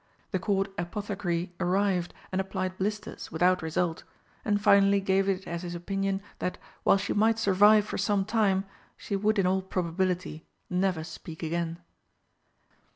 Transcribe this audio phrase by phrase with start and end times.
[0.31, 4.03] The Court Apothecary arrived and applied blisters without result,
[4.43, 8.65] and finally gave it as his opinion that, while she might survive for some time,
[8.97, 11.77] she would in all probability never speak again.